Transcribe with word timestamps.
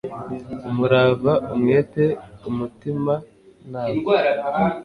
umurava, 0.69 1.33
umwete 1.55 2.05
umutimanama 2.49 3.13